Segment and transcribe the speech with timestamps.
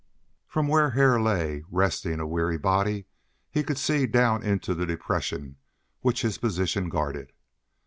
[0.47, 3.05] From where Hare lay, resting a weary body,
[3.51, 5.57] he could see down into the depression
[5.99, 7.31] which his position guarded.